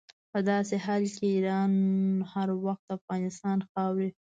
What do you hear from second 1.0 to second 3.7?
کې چې ایران هر وخت د افغانستان